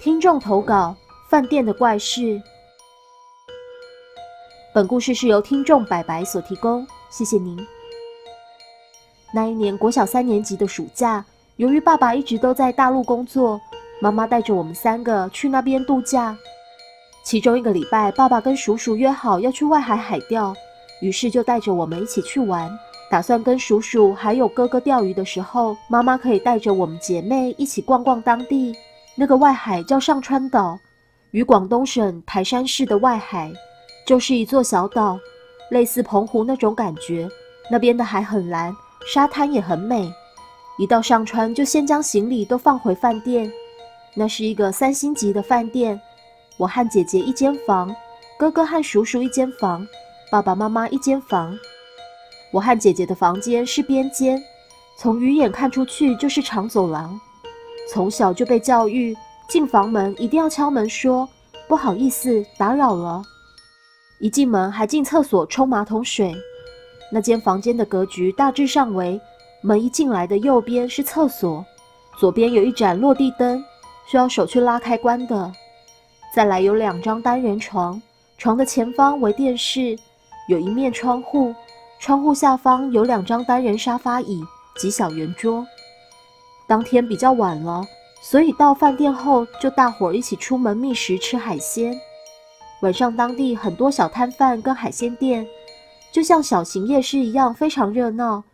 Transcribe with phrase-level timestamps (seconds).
[0.00, 0.94] 听众投稿：
[1.28, 2.40] 饭店的怪事。
[4.72, 7.58] 本故事是由听众白白所提供，谢谢您。
[9.34, 11.24] 那一年国小三年级的暑假，
[11.56, 13.60] 由于爸爸一直都在大陆工作，
[14.00, 16.38] 妈妈带着我们三个去那边度假。
[17.24, 20.54] 其中一个礼拜，爸爸跟叔叔约好要去外海海钓，
[21.00, 22.70] 于是就带着我们一起去玩，
[23.10, 28.76] 打算跟叔叔还有哥哥钓鱼的时候，妈妈可以带着我们姐妹一起逛逛当地。
[29.20, 30.78] 那个外海叫上川岛，
[31.32, 33.52] 与广东省台山市的外海，
[34.06, 35.18] 就是一座小岛，
[35.72, 37.28] 类似澎湖那种感觉。
[37.68, 38.72] 那边的海很蓝，
[39.12, 40.08] 沙滩也很美。
[40.78, 43.50] 一到上川，就先将行李都放回饭店。
[44.14, 46.00] 那是一个三星级的饭店，
[46.56, 47.92] 我和姐姐一间房，
[48.38, 49.84] 哥哥和叔叔一间房，
[50.30, 51.58] 爸爸妈妈一间房。
[52.52, 54.40] 我和姐姐的房间是边间，
[54.96, 57.20] 从鱼眼看出去就是长走廊。
[57.92, 59.16] 从小就被教育，
[59.48, 61.28] 进房门一定要敲门，说
[61.66, 63.22] 不好意思打扰了。
[64.20, 66.36] 一进门还进厕所冲马桶水。
[67.10, 69.18] 那间房间的格局大致上为：
[69.62, 71.64] 门一进来的右边是厕所，
[72.18, 73.64] 左边有一盏落地灯，
[74.06, 75.50] 需要手去拉开关的。
[76.34, 78.00] 再来有两张单人床，
[78.36, 79.98] 床的前方为电视，
[80.48, 81.54] 有一面窗户，
[81.98, 84.44] 窗户下方有两张单人沙发椅
[84.76, 85.66] 及小圆桌。
[86.68, 87.82] 当天比较晚了，
[88.20, 91.98] 所以到饭店后就大伙儿一起出门觅食吃海鲜。
[92.82, 95.46] 晚上当地很多小摊贩跟海鲜店，
[96.12, 98.44] 就像小型夜市一样，非常热闹。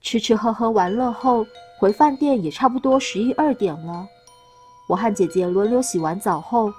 [0.00, 1.44] 吃吃喝喝完了后，
[1.80, 4.06] 回饭店也差不多十一二点了。
[4.88, 6.72] 我和姐姐轮流洗完澡后，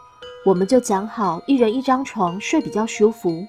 [0.46, 3.46] 我们就讲好一人一张床睡比较舒服。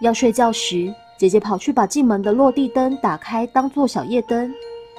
[0.00, 4.52] 要睡觉时，姐姐跑去把进门的落地灯打开，当做小夜灯。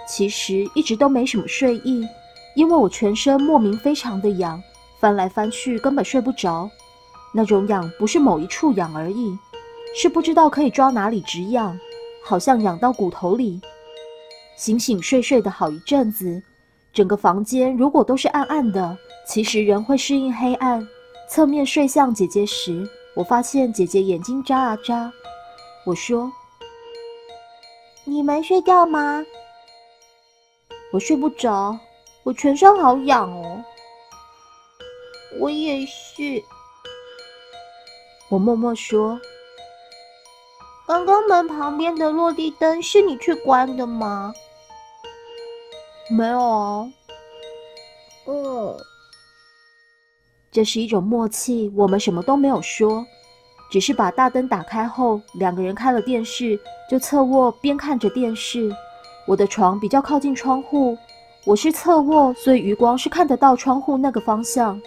[0.07, 2.07] 其实一直都没什么睡意，
[2.55, 4.61] 因为我全身莫名非常的痒，
[4.99, 6.69] 翻来翻去根本睡不着。
[7.33, 9.37] 那种痒不是某一处痒而已，
[9.95, 11.79] 是不知道可以抓哪里止痒，
[12.23, 13.59] 好像痒到骨头里。
[14.55, 16.42] 醒醒睡睡的好一阵子，
[16.93, 18.95] 整个房间如果都是暗暗的，
[19.27, 20.87] 其实人会适应黑暗。
[21.27, 25.11] 侧面睡向姐姐时，我发现姐姐眼睛眨啊眨。
[25.86, 26.31] 我说
[28.05, 29.25] ：“你没睡觉吗？”
[30.93, 31.76] 我睡不着，
[32.21, 33.64] 我全身好痒哦。
[35.39, 36.43] 我也是。
[38.30, 39.20] 我默默说
[40.86, 44.31] ：“刚刚门旁边的落地灯是你去关的吗？”
[46.15, 46.87] 没有啊。
[48.27, 48.77] 嗯，
[50.52, 53.04] 这是一种默契，我们什么都没有说，
[53.71, 58.71] 只是把大灯打开后，两个人开了电视，就侧卧边看着电视。
[59.26, 60.98] 我的床比较靠近窗户，
[61.45, 64.80] 我是侧卧，所以余光是看得到窗户那个方向。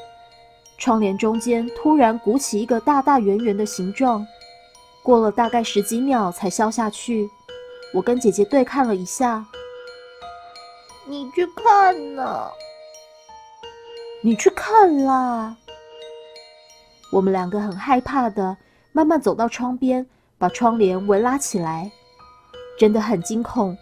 [0.77, 4.27] 窗帘中间突然鼓起一个大大圆圆的形状，
[5.03, 7.31] 过了大概十几秒才消下去。
[7.95, 9.43] 我跟姐姐对看了一下，
[11.07, 12.51] 你去看呢？
[14.23, 15.57] 你去看啦！
[17.11, 18.59] 我们两个很害怕的，
[18.93, 21.91] 慢慢走到窗边，把窗帘围拉起来，
[22.79, 23.75] 真的很惊恐。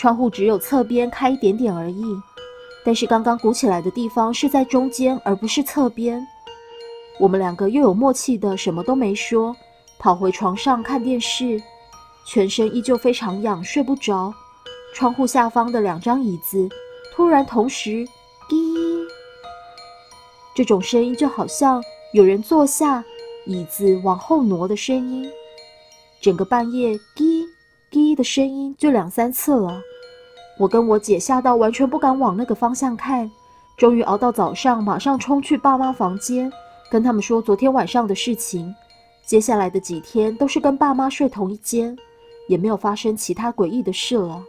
[0.00, 2.02] 窗户只有侧边开一点点而已，
[2.82, 6.26] 但是刚刚鼓起来的地方是在中间，而不是侧边。
[7.18, 9.54] 我们两个又有默契的什么都没说，
[9.98, 11.62] 跑回床上看电视，
[12.24, 14.32] 全身依旧非常痒，睡不着。
[14.94, 16.66] 窗户下方的两张椅子
[17.12, 18.08] 突然同时
[18.48, 18.56] “滴”，
[20.56, 21.84] 这种声音就好像
[22.14, 23.04] 有人坐下，
[23.44, 25.30] 椅子往后挪的声音。
[26.22, 27.29] 整个半夜“滴”。
[28.20, 29.80] 的声音就两三次了，
[30.58, 33.30] 我跟我姐吓到完全不敢往那个方向看。
[33.78, 36.52] 终于熬到早上，马上冲去爸妈房间，
[36.90, 38.74] 跟他们说昨天晚上的事情。
[39.24, 41.96] 接下来的几天都是跟爸妈睡同一间，
[42.46, 44.44] 也没有发生其他诡异的事了。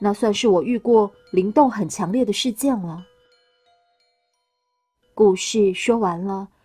[0.00, 3.04] 那算是我遇过灵动很强烈的事件了。
[5.14, 6.48] 故事说完了，